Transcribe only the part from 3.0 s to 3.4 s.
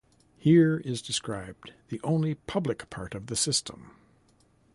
of the